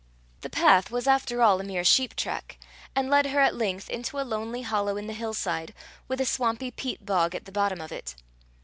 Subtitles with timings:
[0.39, 2.57] The path was after all a mere sheep track,
[2.95, 5.75] and led her at length into a lonely hollow in the hill side,
[6.07, 8.15] with a swampy peat bog at the bottom of it.